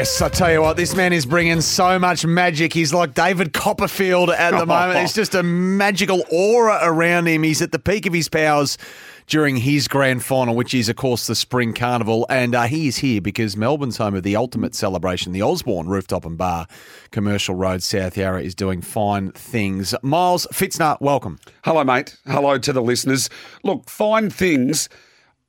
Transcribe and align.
Yes. 0.00 0.22
I 0.22 0.30
tell 0.30 0.50
you 0.50 0.62
what, 0.62 0.78
this 0.78 0.96
man 0.96 1.12
is 1.12 1.26
bringing 1.26 1.60
so 1.60 1.98
much 1.98 2.24
magic. 2.24 2.72
He's 2.72 2.94
like 2.94 3.12
David 3.12 3.52
Copperfield 3.52 4.30
at 4.30 4.52
the 4.52 4.64
moment. 4.64 4.94
There's 4.94 5.12
just 5.12 5.34
a 5.34 5.42
magical 5.42 6.24
aura 6.32 6.78
around 6.80 7.26
him. 7.26 7.42
He's 7.42 7.60
at 7.60 7.70
the 7.70 7.78
peak 7.78 8.06
of 8.06 8.14
his 8.14 8.26
powers 8.26 8.78
during 9.26 9.58
his 9.58 9.88
grand 9.88 10.24
final, 10.24 10.56
which 10.56 10.72
is, 10.72 10.88
of 10.88 10.96
course, 10.96 11.26
the 11.26 11.34
Spring 11.34 11.74
Carnival. 11.74 12.24
And 12.30 12.54
uh, 12.54 12.62
he 12.62 12.88
is 12.88 12.96
here 12.96 13.20
because 13.20 13.58
Melbourne's 13.58 13.98
home 13.98 14.14
of 14.14 14.22
the 14.22 14.36
ultimate 14.36 14.74
celebration, 14.74 15.32
the 15.32 15.42
Osborne 15.42 15.86
Rooftop 15.86 16.24
and 16.24 16.38
Bar, 16.38 16.66
Commercial 17.10 17.54
Road, 17.54 17.82
South 17.82 18.16
Yarra, 18.16 18.40
is 18.42 18.54
doing 18.54 18.80
fine 18.80 19.32
things. 19.32 19.94
Miles 20.02 20.46
Pfitzner, 20.50 20.98
welcome. 21.02 21.38
Hello, 21.62 21.84
mate. 21.84 22.16
Hello 22.26 22.56
to 22.56 22.72
the 22.72 22.80
listeners. 22.80 23.28
Look, 23.64 23.90
fine 23.90 24.30
things. 24.30 24.88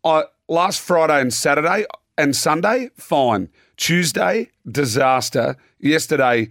I, 0.03 0.25
last 0.49 0.81
Friday 0.81 1.21
and 1.21 1.33
Saturday 1.33 1.85
and 2.17 2.35
Sunday, 2.35 2.89
fine. 2.97 3.47
Tuesday, 3.81 4.48
disaster. 4.71 5.58
Yesterday, 5.80 6.49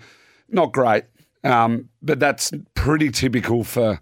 not 0.49 0.73
great. 0.73 1.05
Um, 1.45 1.89
but 2.03 2.19
that's 2.19 2.51
pretty 2.75 3.11
typical 3.11 3.63
for 3.63 4.01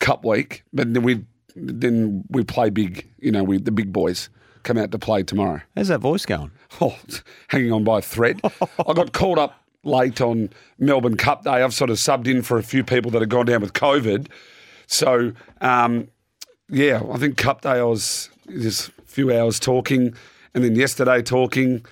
Cup 0.00 0.24
Week. 0.24 0.64
But 0.72 0.92
then 0.92 1.04
we 1.04 1.24
then 1.54 2.24
we 2.28 2.42
play 2.42 2.70
big. 2.70 3.08
You 3.20 3.30
know, 3.30 3.44
we 3.44 3.58
the 3.58 3.70
big 3.70 3.92
boys 3.92 4.28
come 4.64 4.76
out 4.76 4.90
to 4.90 4.98
play 4.98 5.22
tomorrow. 5.22 5.60
How's 5.76 5.86
that 5.86 6.00
voice 6.00 6.26
going? 6.26 6.50
Oh, 6.80 6.98
hanging 7.46 7.72
on 7.72 7.84
by 7.84 8.00
a 8.00 8.02
thread. 8.02 8.40
I 8.44 8.92
got 8.92 9.12
called 9.12 9.38
up 9.38 9.64
late 9.84 10.20
on 10.20 10.50
Melbourne 10.78 11.16
Cup 11.16 11.44
Day. 11.44 11.62
I've 11.62 11.72
sort 11.72 11.90
of 11.90 11.96
subbed 11.96 12.26
in 12.26 12.42
for 12.42 12.58
a 12.58 12.62
few 12.64 12.82
people 12.82 13.12
that 13.12 13.22
have 13.22 13.28
gone 13.30 13.46
down 13.46 13.60
with 13.60 13.72
COVID. 13.72 14.26
So, 14.86 15.32
um, 15.60 16.08
yeah, 16.68 17.02
I 17.10 17.18
think 17.18 17.36
Cup 17.36 17.62
Day 17.62 17.70
I 17.78 17.82
was 17.84 18.30
just 18.48 18.88
a 18.88 19.02
few 19.06 19.32
hours 19.32 19.60
talking, 19.60 20.12
and 20.54 20.64
then 20.64 20.74
yesterday 20.74 21.22
talking. 21.22 21.86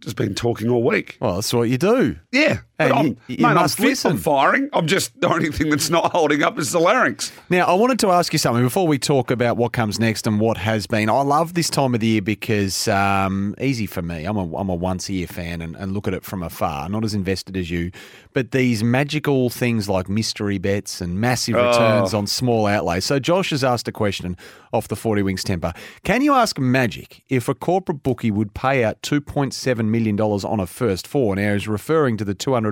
Just 0.00 0.16
been 0.16 0.34
talking 0.34 0.70
all 0.70 0.82
week. 0.82 1.18
Well, 1.20 1.36
that's 1.36 1.52
what 1.52 1.68
you 1.68 1.76
do. 1.78 2.16
Yeah, 2.32 2.60
but 2.80 2.90
And 2.90 2.98
I'm, 2.98 3.06
you- 3.06 3.16
you 3.28 3.46
mate, 3.46 3.54
must 3.54 3.78
I'm 3.78 3.86
listen. 3.86 4.10
I'm 4.12 4.16
firing. 4.18 4.68
I'm 4.72 4.86
just 4.86 5.20
the 5.20 5.28
only 5.28 5.50
thing 5.50 5.70
that's 5.70 5.90
not 5.90 6.12
holding 6.12 6.42
up 6.42 6.58
is 6.58 6.72
the 6.72 6.78
larynx. 6.80 7.30
Now, 7.50 7.66
I 7.66 7.74
wanted 7.74 7.98
to 8.00 8.10
ask 8.10 8.32
you 8.32 8.38
something 8.38 8.64
before 8.64 8.86
we 8.86 8.98
talk 8.98 9.30
about 9.30 9.56
what 9.56 9.72
comes 9.72 10.00
next 10.00 10.26
and 10.26 10.40
what 10.40 10.56
has 10.56 10.86
been. 10.86 11.08
I 11.10 11.20
love 11.22 11.54
this 11.54 11.68
time 11.68 11.94
of 11.94 12.00
the 12.00 12.06
year 12.06 12.22
because 12.22 12.88
um, 12.88 13.54
easy 13.60 13.86
for 13.86 14.02
me. 14.02 14.24
I'm 14.24 14.36
a, 14.36 14.56
I'm 14.56 14.68
a 14.68 14.74
once 14.74 15.08
a 15.08 15.12
year 15.12 15.26
fan 15.26 15.60
and, 15.60 15.76
and 15.76 15.92
look 15.92 16.08
at 16.08 16.14
it 16.14 16.24
from 16.24 16.42
afar, 16.42 16.88
not 16.88 17.04
as 17.04 17.14
invested 17.14 17.56
as 17.56 17.70
you. 17.70 17.90
But 18.32 18.52
these 18.52 18.82
magical 18.82 19.50
things 19.50 19.88
like 19.88 20.08
mystery 20.08 20.58
bets 20.58 21.00
and 21.00 21.20
massive 21.20 21.56
returns 21.56 22.14
on 22.14 22.26
small 22.26 22.66
outlays. 22.66 23.04
So 23.04 23.18
Josh 23.18 23.50
has 23.50 23.62
asked 23.64 23.88
a 23.88 23.92
question 23.92 24.36
off 24.72 24.88
the 24.88 24.96
40 24.96 25.22
Wings 25.22 25.42
temper. 25.44 25.72
Can 26.04 26.22
you 26.22 26.32
ask 26.34 26.58
Magic 26.58 27.22
if 27.28 27.48
a 27.48 27.54
corporate 27.54 28.02
bookie 28.02 28.30
would 28.30 28.54
pay 28.54 28.84
out 28.84 29.02
$2.7 29.02 29.84
million 29.86 30.18
on 30.20 30.60
a 30.60 30.66
first 30.66 31.06
four? 31.06 31.34
Now, 31.36 31.52
he's 31.54 31.66
referring 31.68 32.16
to 32.18 32.24
the 32.24 32.34
$200 32.34 32.69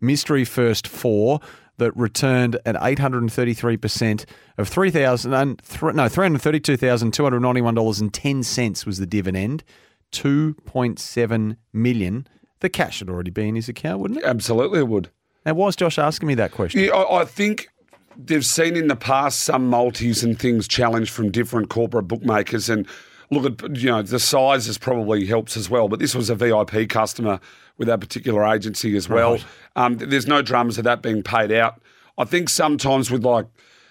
mystery 0.00 0.44
first 0.44 0.86
four 0.86 1.40
that 1.78 1.96
returned 1.96 2.58
at 2.66 2.74
833% 2.76 4.24
of 4.58 4.68
3000 4.68 5.32
and 5.32 5.60
no 5.82 6.08
$332,291.10 6.08 8.86
was 8.86 8.98
the 8.98 9.06
dividend 9.06 9.64
2.7 10.12 11.56
million 11.72 12.26
the 12.60 12.68
cash 12.68 12.98
had 12.98 13.08
already 13.08 13.30
been 13.30 13.48
in 13.48 13.54
his 13.54 13.68
account 13.68 14.00
wouldn't 14.00 14.20
it 14.20 14.26
Absolutely, 14.26 14.80
it 14.80 14.88
would. 14.88 15.08
now 15.46 15.54
why 15.54 15.68
is 15.68 15.76
Josh 15.76 15.98
asking 15.98 16.26
me 16.26 16.34
that 16.34 16.52
question 16.52 16.82
Yeah, 16.82 16.90
I, 16.92 17.22
I 17.22 17.24
think 17.24 17.68
they've 18.16 18.44
seen 18.44 18.76
in 18.76 18.88
the 18.88 18.96
past 18.96 19.40
some 19.40 19.66
multis 19.68 20.22
and 20.22 20.38
things 20.38 20.68
challenged 20.68 21.10
from 21.10 21.30
different 21.30 21.70
corporate 21.70 22.08
bookmakers. 22.08 22.68
And 22.68 22.86
look 23.30 23.62
at, 23.62 23.76
you 23.76 23.90
know, 23.90 24.02
the 24.02 24.18
sizes 24.18 24.78
probably 24.78 25.26
helps 25.26 25.56
as 25.56 25.70
well. 25.70 25.88
But 25.88 25.98
this 25.98 26.14
was 26.14 26.30
a 26.30 26.34
VIP 26.34 26.88
customer 26.88 27.40
with 27.78 27.88
that 27.88 28.00
particular 28.00 28.46
agency 28.46 28.96
as 28.96 29.08
well. 29.08 29.38
Um, 29.76 29.96
there's 29.96 30.26
no 30.26 30.42
dramas 30.42 30.78
of 30.78 30.84
that 30.84 31.02
being 31.02 31.22
paid 31.22 31.52
out. 31.52 31.80
I 32.18 32.24
think 32.24 32.48
sometimes 32.48 33.10
with 33.10 33.24
like 33.24 33.46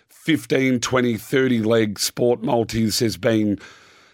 15, 0.10 0.80
20, 0.80 1.18
30 1.18 1.60
leg 1.62 2.00
sport 2.00 2.44
multis, 2.44 3.00
there's 3.00 3.18
been 3.18 3.58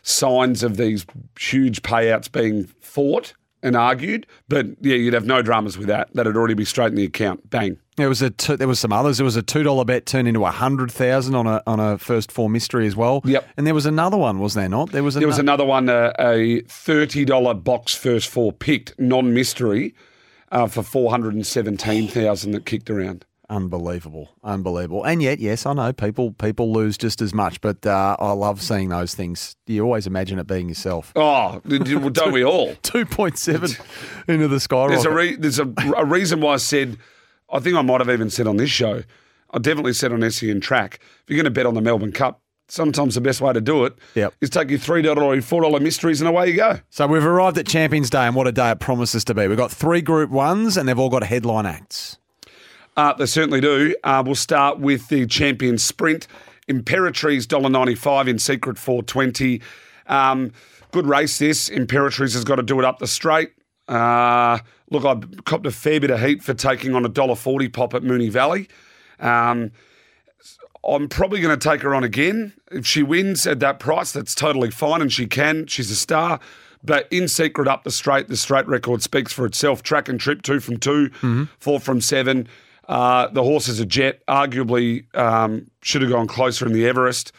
signs 0.03 0.63
of 0.63 0.77
these 0.77 1.05
huge 1.39 1.81
payouts 1.81 2.31
being 2.31 2.65
fought 2.79 3.33
and 3.65 3.75
argued. 3.75 4.25
But 4.47 4.67
yeah, 4.81 4.95
you'd 4.95 5.13
have 5.13 5.25
no 5.25 5.41
dramas 5.41 5.77
with 5.77 5.87
that. 5.87 6.13
That'd 6.13 6.37
already 6.37 6.53
be 6.53 6.63
straight 6.65 6.87
in 6.89 6.95
the 6.95 7.03
account. 7.05 7.49
Bang. 7.49 7.77
there 7.97 8.07
was 8.09 8.21
a 8.21 8.29
there 8.57 8.67
was 8.67 8.79
some 8.79 8.93
others 8.93 9.17
there 9.17 9.25
was 9.25 9.35
a 9.37 9.43
$2 9.43 9.85
bet 9.85 10.05
turned 10.05 10.27
into 10.27 10.41
a 10.41 10.43
100,000 10.43 11.35
on 11.35 11.47
a 11.47 11.61
on 11.65 11.79
a 11.79 11.97
first 11.97 12.31
four 12.31 12.49
mystery 12.49 12.85
as 12.87 12.95
well 12.95 13.21
Yep. 13.25 13.47
and 13.57 13.65
there 13.65 13.73
was 13.73 13.85
another 13.85 14.17
one 14.17 14.39
was 14.39 14.53
there 14.53 14.67
not 14.69 14.91
there 14.91 15.03
was 15.03 15.15
There 15.15 15.27
was 15.27 15.39
another 15.39 15.65
one, 15.65 15.87
uh, 15.89 16.11
a 16.19 16.61
$30 16.63 17.63
box 17.63 17.95
first 17.95 18.27
four 18.29 18.51
picked, 18.51 18.99
non 18.99 19.33
mystery, 19.33 19.95
uh, 20.51 20.67
for 20.67 20.83
417000 20.83 22.51
that 22.51 22.65
kicked 22.65 22.89
around. 22.89 23.25
Unbelievable, 23.47 24.29
unbelievable, 24.44 25.03
and 25.03 25.22
yet, 25.22 25.39
yes, 25.39 25.66
I 25.67 25.73
know 25.73 25.94
people 25.94 26.31
people 26.31 26.73
lose 26.73 26.97
just 26.97 27.22
as 27.22 27.31
much, 27.33 27.61
but 27.61 27.85
uh, 27.85 28.16
I 28.19 28.31
love 28.31 28.59
seeing 28.61 28.89
those 28.89 29.13
things. 29.13 29.56
You 29.67 29.83
always 29.83 30.07
imagine 30.07 30.39
it 30.39 30.47
being 30.47 30.67
yourself. 30.67 31.11
Oh, 31.16 31.61
well, 31.63 32.09
don't 32.09 32.31
we 32.31 32.44
all? 32.44 32.73
Two 32.81 33.05
point 33.05 33.38
seven 33.38 33.69
into 34.28 34.47
the 34.47 34.59
sky. 34.59 34.88
There's 34.88 35.05
a 35.05 35.11
re- 35.11 35.35
there's 35.35 35.59
a, 35.59 35.72
a 35.95 36.05
reason 36.05 36.41
why 36.41 36.53
I 36.53 36.57
said, 36.57 36.97
I 37.51 37.59
think 37.59 37.75
I 37.78 37.81
might 37.84 38.01
have 38.01 38.09
even 38.09 38.31
said 38.31 38.47
on 38.47 38.57
this 38.57 38.72
show, 38.72 39.03
I 39.51 39.59
definitely 39.59 39.94
said 39.94 40.11
on 40.11 40.28
SEN 40.31 40.59
track, 40.59 41.00
if 41.01 41.23
you're 41.29 41.38
going 41.38 41.44
to 41.45 41.51
bet 41.51 41.67
on 41.67 41.75
the 41.75 41.81
Melbourne 41.81 42.11
Cup, 42.13 42.41
sometimes 42.67 43.13
the 43.13 43.22
best 43.22 43.41
way 43.41 43.53
to 43.53 43.61
do 43.61 43.85
it 43.85 43.94
is 44.16 44.16
Yep. 44.16 44.34
take 44.50 44.69
your 44.72 44.79
$3 44.79 45.05
or 45.17 45.35
$4 45.35 45.81
mysteries 45.81 46.19
and 46.19 46.28
away 46.28 46.50
you 46.50 46.55
go. 46.55 46.79
so 46.89 47.05
we've 47.05 47.23
arrived 47.23 47.59
at 47.59 47.67
Champions 47.67 48.09
Day, 48.09 48.25
and 48.25 48.35
what 48.35 48.47
a 48.47 48.51
day 48.51 48.72
it 48.72 48.79
promises 48.79 49.23
to 49.25 49.35
be. 49.35 49.47
We've 49.47 49.55
got 49.55 49.72
three 49.72 50.01
Group 50.01 50.31
Ones, 50.31 50.78
and 50.78 50.89
they've 50.89 50.97
all 50.97 51.09
got 51.09 51.23
headline 51.23 51.67
acts. 51.67 52.17
Uh, 52.97 53.13
they 53.13 53.25
certainly 53.25 53.61
do. 53.61 53.95
Uh, 54.03 54.23
we'll 54.25 54.35
start 54.35 54.79
with 54.79 55.07
the 55.09 55.25
champion 55.25 55.78
sprint. 55.78 56.28
Imperatrice 56.69 57.45
$1.95 57.45 58.28
in 58.28 58.39
secret 58.39 58.78
420. 58.78 59.61
Um, 60.07 60.51
good 60.91 61.05
race 61.05 61.38
this. 61.38 61.69
Imperatrice 61.69 62.34
has 62.34 62.44
got 62.44 62.55
to 62.55 62.63
do 62.63 62.79
it 62.79 62.85
up 62.85 63.00
the 63.00 63.07
straight. 63.07 63.51
Uh, 63.88 64.59
look, 64.89 65.05
I 65.05 65.19
copped 65.44 65.66
a 65.66 65.72
fair 65.72 66.00
bit 66.00 66.09
of 66.09 66.22
heat 66.22 66.41
for 66.41 66.53
taking 66.53 66.95
on 66.95 67.05
a 67.05 67.09
$1.40 67.09 67.72
pop 67.72 67.94
at 67.94 68.01
Moonee 68.01 68.31
Valley. 68.31 68.67
Um, 69.19 69.72
I'm 70.88 71.09
probably 71.09 71.41
going 71.41 71.57
to 71.57 71.69
take 71.69 71.81
her 71.81 71.95
on 71.95 72.03
again. 72.03 72.53
If 72.72 72.85
she 72.85 73.03
wins 73.03 73.47
at 73.47 73.59
that 73.59 73.79
price, 73.79 74.11
that's 74.11 74.35
totally 74.35 74.72
fine, 74.72 75.01
and 75.01 75.11
she 75.11 75.25
can. 75.25 75.66
She's 75.67 75.89
a 75.89 75.95
star. 75.95 76.39
But 76.84 77.07
in 77.11 77.28
secret 77.28 77.67
up 77.67 77.84
the 77.84 77.91
straight, 77.91 78.28
the 78.28 78.38
straight 78.38 78.67
record 78.67 79.01
speaks 79.01 79.34
for 79.34 79.45
itself. 79.47 79.81
Track 79.81 80.07
and 80.07 80.19
trip, 80.19 80.44
two 80.44 80.59
from 80.59 80.78
2 80.78 81.47
four 81.59 81.79
from 81.79 82.01
seven. 82.01 82.47
Uh, 82.88 83.28
the 83.28 83.44
horse 83.44 83.68
is 83.68 83.79
a 83.79 83.85
jet. 83.85 84.25
Arguably, 84.28 85.06
um, 85.16 85.69
should 85.81 86.01
have 86.01 86.12
gone 86.12 86.28
closer 86.28 86.66
in 86.66 86.73
the 86.73 86.88
Everest. 86.88 87.31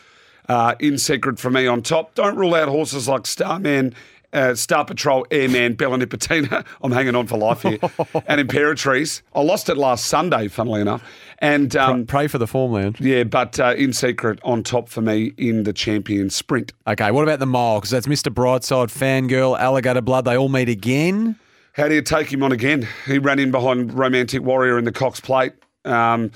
Uh, 0.49 0.77
in 0.79 0.97
secret 0.97 1.41
for 1.41 1.51
me 1.51 1.67
on 1.67 1.83
top. 1.83 2.15
Don't 2.15 2.37
rule 2.37 2.55
out 2.55 2.69
horses 2.69 3.09
like 3.09 3.27
Starman, 3.27 3.93
uh, 4.33 4.55
Star 4.55 4.84
Patrol, 4.84 5.27
Airman, 5.33 5.75
Bella 5.75 5.99
Nipotina. 5.99 6.65
I'm 6.84 6.93
hanging 6.93 7.17
on 7.17 7.27
for 7.27 7.37
life 7.37 7.62
here. 7.62 7.79
and 8.29 8.49
Imperatrice. 8.49 9.23
I 9.34 9.41
lost 9.41 9.69
it 9.69 9.77
last 9.77 10.05
Sunday, 10.07 10.47
funnily 10.47 10.81
enough. 10.83 11.03
And 11.39 11.75
um, 11.75 12.07
Pray 12.07 12.28
for 12.28 12.39
the 12.39 12.47
form 12.47 12.71
lounge. 12.73 13.01
yeah, 13.01 13.25
but 13.25 13.59
uh, 13.59 13.75
in 13.77 13.93
secret 13.93 14.39
on 14.45 14.63
top 14.63 14.89
for 14.89 15.01
me 15.01 15.33
in 15.37 15.65
the 15.65 15.73
champion 15.73 16.31
sprint. 16.31 16.73
Okay, 16.87 17.11
what 17.11 17.25
about 17.25 17.41
the 17.41 17.47
mile? 17.47 17.81
Because 17.81 17.91
that's 17.91 18.07
Mr. 18.07 18.33
Brightside, 18.33 18.97
Fangirl, 18.97 19.59
Alligator 19.59 20.01
Blood. 20.01 20.27
They 20.27 20.37
all 20.37 20.49
meet 20.49 20.69
again. 20.69 21.37
How 21.76 21.88
do 21.88 21.94
you 21.94 22.00
take 22.00 22.32
him 22.32 22.42
on 22.42 22.53
again? 22.53 22.89
He 23.04 23.18
ran 23.18 23.39
in 23.39 23.51
behind 23.51 23.92
Romantic 23.92 24.42
Warrior 24.42 24.78
in 24.78 24.86
the 24.86 24.92
Cox 24.92 25.21
Plate. 25.21 25.53
Um, 25.84 26.30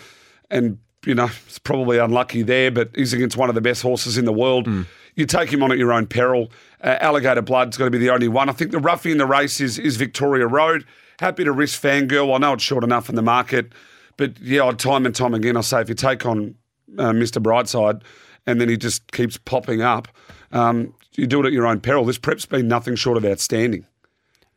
and, 0.51 0.79
you 1.07 1.15
know, 1.15 1.31
it's 1.47 1.59
probably 1.59 1.97
unlucky 1.97 2.43
there, 2.43 2.71
but 2.71 2.91
he's 2.95 3.15
against 3.15 3.39
one 3.39 3.49
of 3.49 3.55
the 3.55 3.63
best 3.63 3.81
horses 3.81 4.19
in 4.19 4.27
the 4.27 4.35
world. 4.35 4.69
You 5.15 5.25
take 5.25 5.51
him 5.51 5.63
on 5.63 5.73
at 5.73 5.79
your 5.79 5.95
own 5.95 6.07
peril. 6.07 6.53
Uh, 6.85 6.99
Alligator 7.01 7.41
Blood's 7.41 7.79
got 7.79 7.87
to 7.87 7.91
be 7.91 7.97
the 7.97 8.11
only 8.11 8.29
one. 8.29 8.51
I 8.51 8.53
think 8.53 8.71
the 8.71 8.79
roughie 8.79 9.13
in 9.13 9.17
the 9.17 9.25
race 9.25 9.63
is, 9.63 9.79
is 9.79 9.97
Victoria 9.97 10.47
Road. 10.47 10.85
Happy 11.19 11.43
to 11.45 11.53
risk 11.53 11.81
Fangirl. 11.81 12.35
I 12.35 12.39
know 12.39 12.53
it's 12.53 12.63
short 12.63 12.85
enough 12.85 13.09
in 13.09 13.15
the 13.15 13.23
market. 13.23 13.73
But, 14.19 14.39
yeah, 14.41 14.65
I'd 14.65 14.79
time 14.79 15.07
and 15.07 15.15
time 15.15 15.33
again, 15.33 15.57
I 15.57 15.63
say 15.63 15.81
if 15.81 15.89
you 15.89 15.95
take 15.95 16.27
on 16.27 16.55
uh, 16.99 17.13
Mr. 17.13 17.43
Brightside 17.43 18.03
and 18.47 18.61
then 18.61 18.69
he 18.69 18.77
just 18.77 19.11
keeps 19.13 19.39
popping 19.39 19.81
up, 19.81 20.07
um, 20.53 20.93
you 21.15 21.27
do 21.27 21.43
it 21.43 21.47
at 21.47 21.53
your 21.53 21.67
own 21.67 21.81
peril. 21.81 22.05
This 22.05 22.19
prep's 22.19 22.45
been 22.45 22.69
nothing 22.69 22.95
short 22.95 23.17
of 23.17 23.25
outstanding. 23.25 23.87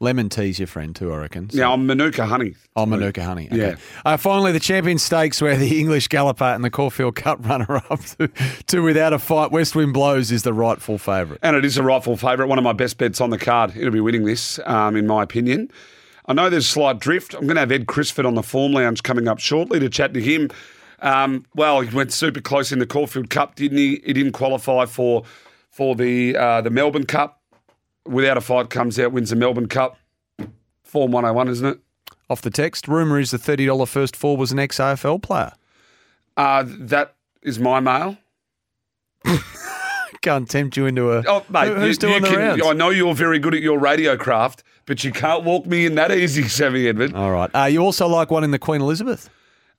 Lemon 0.04 0.30
tea's 0.30 0.60
your 0.60 0.68
friend 0.68 0.96
too, 0.96 1.12
I 1.12 1.18
reckon. 1.18 1.50
So- 1.50 1.58
Now, 1.58 1.74
I'm 1.74 1.88
Manuka 1.88 2.26
Honey. 2.26 2.54
Oh, 2.76 2.86
Manuka 2.86 3.24
Honey. 3.24 3.48
Okay. 3.48 3.58
Yeah. 3.58 3.76
Uh, 4.06 4.18
finally, 4.18 4.52
the 4.52 4.60
Champion 4.60 5.00
Stakes, 5.00 5.42
where 5.42 5.56
the 5.58 5.80
English 5.80 6.10
Galloper 6.10 6.44
and 6.44 6.64
the 6.64 6.70
Caulfield 6.70 7.16
Cup 7.16 7.40
runner-up 7.48 8.00
to, 8.18 8.30
to 8.68 8.80
without 8.82 9.14
a 9.14 9.20
fight, 9.20 9.52
West 9.52 9.76
Wind 9.76 9.94
Blows 9.94 10.32
is 10.32 10.44
the 10.44 10.54
rightful 10.54 10.98
favourite. 10.98 11.40
And 11.42 11.56
it 11.56 11.66
is 11.66 11.78
a 11.78 11.84
rightful 11.84 12.18
favourite, 12.18 12.50
one 12.50 12.58
of 12.58 12.64
my 12.64 12.74
best 12.74 12.98
bets 12.98 13.22
on 13.22 13.30
the 13.30 13.38
card. 13.40 13.76
It'll 13.76 13.92
be 13.92 14.00
winning 14.02 14.26
this, 14.26 14.60
um, 14.66 14.96
in 14.96 15.08
my 15.08 15.24
opinion. 15.24 15.72
I 16.26 16.34
know 16.34 16.50
there's 16.50 16.68
slight 16.68 17.00
drift. 17.00 17.34
I'm 17.34 17.42
going 17.48 17.56
to 17.56 17.62
have 17.62 17.72
Ed 17.72 17.88
Crisford 17.88 18.26
on 18.26 18.36
the 18.36 18.44
Form 18.44 18.72
Lounge 18.74 19.04
coming 19.04 19.28
up 19.28 19.40
shortly 19.40 19.80
to 19.80 19.90
chat 19.90 20.14
to 20.14 20.22
him. 20.22 20.50
Um, 21.02 21.46
well, 21.54 21.82
he 21.82 21.94
went 21.94 22.14
super 22.14 22.40
close 22.40 22.72
in 22.72 22.80
the 22.80 22.86
Caulfield 22.86 23.30
Cup, 23.30 23.56
didn't 23.56 23.78
he? 23.78 24.02
He 24.06 24.14
didn't 24.14 24.32
qualify 24.32 24.86
for 24.86 25.24
for 25.70 25.96
the 25.96 26.38
uh, 26.38 26.62
the 26.62 26.70
Melbourne 26.70 27.06
Cup. 27.06 27.42
Without 28.06 28.38
a 28.38 28.42
fight, 28.42 28.70
comes 28.70 29.00
out, 29.00 29.12
wins 29.14 29.30
the 29.30 29.36
Melbourne 29.36 29.68
Cup. 29.68 29.98
Form 30.84 31.12
101, 31.12 31.48
isn't 31.50 31.66
it? 31.66 31.80
Off 32.30 32.42
the 32.42 32.50
text, 32.52 32.88
rumour 32.88 33.20
is 33.20 33.32
the 33.32 33.38
$30 33.38 33.88
first 33.88 34.16
four 34.16 34.38
was 34.38 34.52
an 34.52 34.60
ex 34.60 34.78
AFL 34.80 35.22
player. 35.22 35.52
Uh, 36.38 36.64
that 36.68 37.16
is 37.42 37.60
my 37.60 37.80
mail. 37.80 38.18
Can't 40.22 40.50
tempt 40.50 40.78
you 40.78 40.86
into 40.86 41.12
a. 41.12 41.24
Oh, 41.28 41.44
mate, 41.50 41.68
Who- 41.68 41.76
who's 41.76 42.02
you, 42.02 42.10
you 42.10 42.20
the 42.22 42.28
can- 42.28 42.38
rounds? 42.38 42.62
I 42.66 42.74
know 42.74 42.90
you're 42.90 43.14
very 43.14 43.40
good 43.40 43.54
at 43.54 43.62
your 43.62 43.78
radio 43.78 44.16
craft, 44.16 44.64
but 44.86 45.04
you 45.04 45.12
can't 45.12 45.44
walk 45.44 45.66
me 45.66 45.86
in 45.86 45.96
that 45.96 46.12
easy, 46.12 46.44
Sammy 46.48 46.88
Edmund. 46.88 47.14
All 47.16 47.32
right. 47.32 47.50
Uh, 47.54 47.66
you 47.66 47.80
also 47.80 48.08
like 48.08 48.32
one 48.32 48.44
in 48.46 48.52
the 48.52 48.60
Queen 48.60 48.80
Elizabeth? 48.82 49.30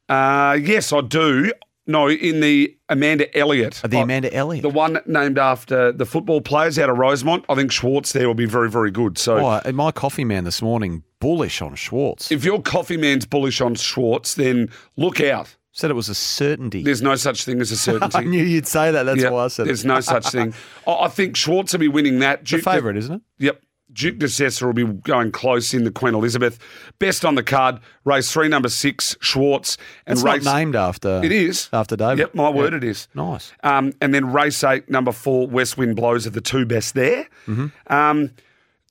Uh, 0.09 0.59
yes, 0.61 0.93
I 0.93 1.01
do. 1.01 1.51
No, 1.87 2.09
in 2.09 2.41
the 2.41 2.77
Amanda 2.89 3.37
Elliott. 3.37 3.81
Uh, 3.85 3.89
the 3.89 4.01
Amanda 4.01 4.33
Elliott. 4.35 4.63
The 4.63 4.71
one 4.71 5.01
named 5.07 5.39
after 5.39 5.93
the 5.93 6.07
football 6.07 6.41
players 6.41 6.79
out 6.79 6.89
of 6.89 6.97
Rosemont. 6.97 7.45
I 7.49 7.55
think 7.55 7.71
Schwartz 7.71 8.13
there 8.13 8.27
will 8.27 8.35
be 8.35 8.47
very, 8.47 8.71
very 8.71 8.91
good. 8.91 9.19
So 9.19 9.39
Oh, 9.39 9.73
my 9.73 9.93
coffee 9.93 10.25
man 10.25 10.45
this 10.45 10.63
morning, 10.63 11.03
bullish 11.21 11.61
on 11.61 11.75
Schwartz. 11.75 12.33
if 12.33 12.45
your 12.45 12.63
coffee 12.63 12.97
man's 12.97 13.27
bullish 13.27 13.61
on 13.61 13.75
Schwartz, 13.75 14.35
then 14.35 14.71
look 14.97 15.21
out. 15.21 15.55
Said 15.73 15.91
it 15.91 15.95
was 15.95 16.09
a 16.09 16.15
certainty. 16.15 16.85
There's 16.85 17.03
no 17.03 17.17
such 17.17 17.45
thing 17.45 17.61
as 17.61 17.71
a 17.73 17.77
certainty. 17.77 18.17
I 18.19 18.23
knew 18.23 18.45
you'd 18.45 18.67
say 18.67 18.93
that. 18.93 19.03
That's 19.03 19.21
Yeah, 19.21 19.31
why 19.31 19.45
I 19.45 19.49
said 19.49 19.67
There's 19.67 19.85
it. 19.85 19.89
no 19.89 20.01
such 20.01 20.29
thing. 20.31 20.55
I 20.87 21.09
think 21.09 21.37
Schwartz 21.37 21.73
will 21.73 21.81
be 21.81 21.89
winning 21.89 22.21
that. 22.21 22.45
Duke 22.45 22.63
favourite, 22.63 22.97
isn't 22.97 23.17
it? 23.17 23.23
Yep. 23.41 23.61
Duke 23.95 24.19
de 24.19 24.27
Sessa 24.27 24.63
will 24.67 24.73
be 24.75 24.85
going 24.85 25.33
close 25.33 25.73
in 25.73 25.85
the 25.85 25.91
Queen 25.91 26.15
Elizabeth. 26.15 26.59
Best 26.99 27.25
on 27.25 27.37
the 27.37 27.43
card, 27.43 27.79
race 28.05 28.31
three, 28.31 28.49
number 28.49 28.69
six, 28.69 29.17
Schwartz. 29.21 29.79
And 30.07 30.17
It's 30.19 30.25
race 30.25 30.45
not 30.45 30.57
named 30.57 30.77
after. 30.77 31.23
It 31.25 31.33
is. 31.33 31.69
after 31.73 31.97
David. 31.97 32.19
Yep, 32.19 32.35
my 32.35 32.51
word 32.51 32.73
Yeah. 32.73 32.79
it 32.79 32.85
is. 32.85 33.09
Nice. 33.15 33.53
Um, 33.63 33.93
and 34.01 34.13
then 34.13 34.33
race 34.33 34.63
eight, 34.65 34.91
number 34.91 35.13
four, 35.13 35.47
West 35.47 35.79
Wind 35.79 35.97
Blows 35.97 36.27
are 36.27 36.31
the 36.31 36.41
two 36.41 36.67
best 36.67 36.95
there. 36.95 37.29
Mm-hmm. 37.47 37.93
Um, 37.93 38.33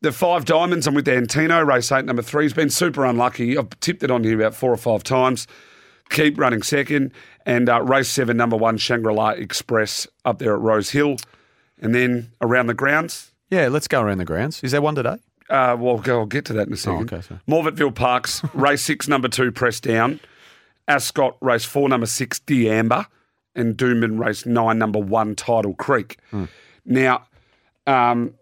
the 0.02 0.12
five 0.12 0.46
diamonds, 0.46 0.88
I'm 0.88 0.96
with 0.96 1.08
Antino. 1.08 1.62
Race 1.62 1.92
eight, 1.92 2.06
number 2.06 2.22
three, 2.22 2.46
has 2.46 2.54
been 2.54 2.70
super 2.70 3.06
unlucky. 3.06 3.58
I've 3.58 3.70
tipped 3.82 4.04
it 4.04 4.12
on 4.12 4.24
here 4.24 4.36
about 4.40 4.56
four 4.56 4.72
or 4.72 4.78
five 4.78 5.04
times. 5.04 5.48
Keep 6.10 6.38
running 6.40 6.62
second. 6.62 7.12
And 7.46 7.68
uh, 7.70 7.82
race 7.82 8.08
seven, 8.10 8.38
number 8.38 8.56
one, 8.56 8.78
Shangri 8.78 9.14
La 9.14 9.30
Express 9.30 10.08
up 10.24 10.40
there 10.40 10.54
at 10.54 10.62
Rose 10.62 10.92
Hill. 10.92 11.18
And 11.82 11.94
then 11.94 12.32
around 12.42 12.68
the 12.68 12.74
grounds, 12.74 13.33
Yeah, 13.54 13.68
let's 13.68 13.88
go 13.88 14.02
around 14.02 14.18
the 14.18 14.26
grounds. 14.26 14.64
Is 14.64 14.72
there 14.72 14.82
one 14.82 14.96
today? 14.96 15.18
uh, 15.50 15.76
well, 15.80 15.98
go, 16.00 16.22
I'll 16.22 16.26
get 16.26 16.46
to 16.46 16.54
that 16.54 16.68
in 16.68 16.74
a 16.74 16.78
second. 16.78 17.14
Oh, 17.14 17.18
okay, 17.18 17.22
sorry. 17.22 17.40
Morphettville 17.48 17.94
Parks, 17.94 18.42
race 18.54 18.82
six, 18.82 19.08
number 19.08 19.28
two, 19.28 19.52
Press 19.52 19.80
Down. 19.80 20.20
Ascot, 20.88 21.38
race 21.42 21.64
four, 21.66 21.88
number 21.88 22.08
six, 22.08 22.40
Deamber. 22.40 23.06
And 23.56 23.78
Doomben, 23.78 24.20
race 24.20 24.48
nine, 24.48 24.80
number 24.80 24.98
one, 24.98 25.36
Tidal 25.36 25.76
Creek. 25.76 26.18
Hmm. 26.32 26.46
Now, 26.86 27.28
um, 27.86 28.34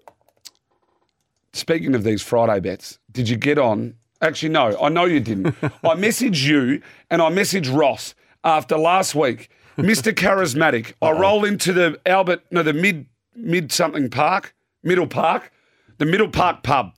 speaking 1.52 1.96
of 1.96 2.04
these 2.06 2.22
Friday 2.22 2.62
bets, 2.62 2.98
did 3.12 3.28
you 3.28 3.36
get 3.36 3.58
on? 3.58 3.96
Actually, 4.22 4.50
no, 4.50 4.78
I 4.81 4.88
know 4.88 5.04
you 5.06 5.19
didn't. 5.19 5.48
I 5.63 5.96
messaged 5.96 6.44
you 6.44 6.81
and 7.10 7.22
I 7.22 7.30
messaged 7.30 7.75
Ross 7.78 8.16
after 8.46 8.78
last 8.78 9.13
week. 9.16 9.50
Mr. 9.78 10.13
Charismatic, 10.13 10.94
I 11.02 11.12
roll 11.12 11.44
into 11.44 11.74
the 11.74 12.00
Albert, 12.06 12.44
no, 12.52 12.63
the 12.63 12.74
mid 12.74 13.08
mid 13.36 13.72
something 13.74 14.10
park, 14.10 14.54
middle 14.83 15.07
park, 15.07 15.51
the 15.98 16.06
middle 16.06 16.30
park 16.30 16.63
pub. 16.63 16.94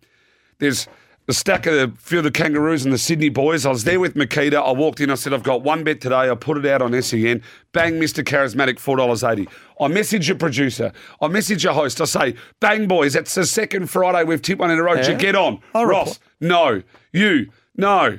There's 0.60 0.88
a 1.28 1.34
stack 1.34 1.66
of 1.66 1.74
a 1.74 1.96
few 1.98 2.18
of 2.18 2.24
the 2.26 2.32
kangaroos 2.32 2.84
and 2.84 2.94
the 2.94 2.98
Sydney 2.98 3.30
boys. 3.30 3.66
I 3.66 3.70
was 3.70 3.86
there 3.86 4.00
with 4.00 4.16
Makita. 4.16 4.56
I 4.56 4.72
walked 4.72 5.00
in. 5.00 5.10
I 5.10 5.16
said, 5.16 5.34
I've 5.34 5.44
got 5.44 5.62
one 5.62 5.84
bet 5.84 6.02
today. 6.02 6.30
I 6.30 6.36
put 6.36 6.58
it 6.58 6.66
out 6.66 6.82
on 6.82 7.02
SEN. 7.02 7.42
Bang, 7.72 7.94
Mr. 7.94 8.24
Charismatic, 8.24 8.76
$4.80. 8.76 9.48
I 9.80 9.88
message 9.88 10.28
your 10.28 10.38
producer. 10.38 10.92
I 11.22 11.28
message 11.30 11.64
your 11.64 11.74
host. 11.74 12.02
I 12.02 12.06
say, 12.06 12.36
bang, 12.60 12.88
boys, 12.88 13.16
it's 13.16 13.36
the 13.36 13.46
second 13.46 13.90
Friday 13.90 14.24
we've 14.26 14.42
tipped 14.42 14.60
one 14.60 14.72
in 14.72 14.80
a 14.80 14.84
row. 14.84 14.96
Did 14.96 15.08
you 15.08 15.16
get 15.16 15.36
on? 15.36 15.60
I'll 15.74 15.86
Ross, 15.86 16.20
no. 16.42 16.84
You, 17.14 17.50
no. 17.76 18.18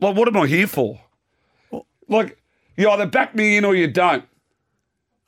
Like, 0.00 0.16
what 0.16 0.26
am 0.26 0.36
I 0.36 0.46
here 0.46 0.66
for? 0.66 1.00
Like, 2.08 2.36
you 2.76 2.88
either 2.90 3.06
back 3.06 3.34
me 3.34 3.56
in 3.56 3.64
or 3.64 3.76
you 3.76 3.86
don't. 3.86 4.24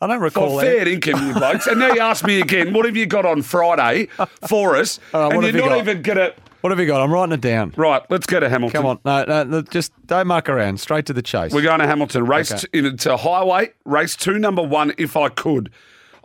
I 0.03 0.09
don't 0.09 0.21
recall 0.21 0.57
Well, 0.57 0.65
fair 0.65 0.89
income, 0.89 1.29
you 1.29 1.33
blokes. 1.33 1.69
And 1.69 1.79
now 1.79 1.93
you 1.95 2.01
ask 2.01 2.25
me 2.25 2.41
again, 2.41 2.73
what 2.73 2.87
have 2.87 2.97
you 2.97 3.07
got 3.07 3.25
on 3.25 3.41
Friday 3.43 4.09
for 4.49 4.75
us? 4.77 4.99
And 5.15 5.37
what 5.37 5.45
you're 5.45 5.63
not 5.63 5.69
got? 5.69 5.79
even 5.79 6.03
going 6.03 6.19
to. 6.19 6.35
What 6.61 6.71
have 6.71 6.81
you 6.81 6.87
got? 6.87 7.01
I'm 7.01 7.13
writing 7.13 7.33
it 7.35 7.41
down. 7.41 7.73
Right, 7.77 8.03
let's 8.11 8.27
go 8.27 8.41
to 8.41 8.49
Hamilton. 8.49 8.83
Come 8.83 8.87
on. 8.87 8.99
No, 9.05 9.25
no, 9.25 9.45
no, 9.45 9.63
just 9.63 9.93
don't 10.09 10.27
muck 10.27 10.49
around. 10.49 10.81
Straight 10.81 11.07
to 11.07 11.13
the 11.13 11.23
chase. 11.23 11.53
We're 11.53 11.63
going 11.63 11.79
to 11.79 11.87
Hamilton. 11.87 12.27
Race 12.27 12.53
Okay. 12.53 12.67
it's 12.73 13.05
highway. 13.05 13.71
Race 13.85 14.17
two, 14.17 14.39
number 14.41 14.63
one, 14.63 14.93
if 14.99 15.17
I 15.17 15.29
could. 15.29 15.71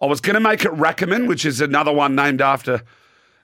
I 0.01 0.07
was 0.07 0.21
going 0.21 0.33
to 0.33 0.39
make 0.39 0.65
it 0.65 0.71
Rackerman, 0.71 1.27
which 1.27 1.45
is 1.45 1.62
another 1.62 1.94
one 1.94 2.15
named 2.15 2.41
after 2.41 2.81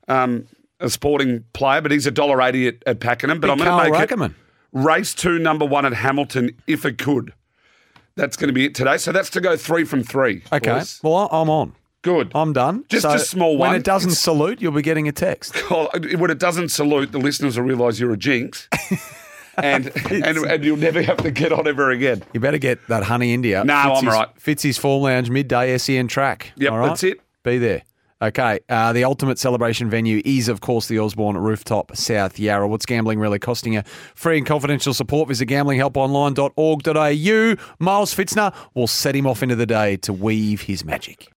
um, 0.07 0.47
a 0.80 0.89
sporting 0.89 1.44
player, 1.53 1.81
but 1.81 1.91
he's 1.91 2.07
a 2.07 2.12
dollar 2.12 2.41
eighty 2.41 2.68
at, 2.68 2.75
at 2.88 3.00
Pakenham. 3.00 3.39
But 3.39 3.47
Big 3.47 3.51
I'm 3.51 3.57
going 3.77 3.91
to 3.94 4.00
make 4.00 4.09
Rackerman. 4.09 4.31
it 4.31 4.35
race 4.71 5.13
two, 5.13 5.38
number 5.38 5.65
one 5.65 5.85
at 5.85 5.94
Hamilton, 5.94 6.51
if 6.68 6.85
it 6.85 6.97
could. 6.97 7.33
That's 8.15 8.36
going 8.38 8.48
to 8.50 8.54
be 8.54 8.65
it 8.65 8.75
today. 8.75 8.98
So 8.98 9.12
that's 9.12 9.30
to 9.31 9.42
go 9.42 9.57
three 9.57 9.83
from 9.86 10.04
three. 10.04 10.44
Okay. 10.51 10.71
boys. 10.71 11.00
Well, 11.04 11.27
I'm 11.31 11.50
on. 11.50 11.74
Good. 12.04 12.31
I'm 12.36 12.54
done. 12.54 12.83
Just 12.89 13.04
So 13.04 13.13
a 13.13 13.19
small 13.19 13.51
one. 13.51 13.60
When 13.60 13.69
one. 13.69 13.75
it 13.77 13.83
doesn't 13.83 14.12
salute, 14.12 14.62
you'll 14.62 14.74
be 14.74 14.81
getting 14.81 15.07
a 15.07 15.12
text. 15.12 15.56
Well, 15.71 15.89
when 16.18 16.30
it 16.30 16.38
doesn't 16.38 16.69
salute, 16.69 17.12
the 17.12 17.18
listeners 17.18 17.57
will 17.57 17.65
realise 17.65 18.00
you're 18.00 18.12
a 18.13 18.18
jinx. 18.18 18.68
and, 19.57 19.88
and 20.12 20.38
and 20.38 20.63
you'll 20.65 20.77
never 20.77 21.01
have 21.01 21.18
to 21.18 21.31
get 21.31 21.51
on 21.54 21.65
ever 21.68 21.89
again. 21.92 22.24
You 22.33 22.39
better 22.39 22.57
get 22.57 22.86
that 22.88 23.04
honey 23.04 23.33
India. 23.33 23.63
No, 23.63 23.74
I'm 23.74 24.04
Fitzy's- 24.04 24.13
right. 24.13 24.36
Fitzy's 24.38 24.77
Form 24.77 25.01
Lounge 25.04 25.30
midday 25.30 25.77
SEN 25.77 26.07
track. 26.07 26.51
Yep, 26.57 26.71
all 26.71 26.77
right? 26.80 26.88
that's 26.89 27.04
it. 27.04 27.21
Be 27.44 27.57
there. 27.57 27.83
Okay. 28.24 28.60
Uh, 28.70 28.94
the 28.94 29.04
ultimate 29.04 29.38
celebration 29.38 29.90
venue 29.90 30.22
is, 30.24 30.48
of 30.48 30.62
course, 30.62 30.88
the 30.88 30.98
Osborne 30.98 31.36
Rooftop, 31.36 31.94
South 31.98 32.40
Yarra. 32.40 32.70
What's 32.70 32.86
gambling 32.86 33.20
really 33.20 33.38
costing 33.38 33.74
you? 33.74 33.81
Free 34.16 34.38
and 34.38 34.48
confidential 34.48 34.94
support. 34.94 35.28
Visit 35.28 35.50
gamblinghelponline.org.au. 35.50 37.75
Miles 37.80 38.16
Pfitzner 38.16 38.56
will 38.74 38.88
set 38.88 39.14
him 39.14 39.28
off 39.28 39.44
into 39.44 39.58
the 39.58 39.66
day 39.66 39.98
to 39.98 40.14
weave 40.14 40.62
his 40.62 40.86
magic. 40.86 41.28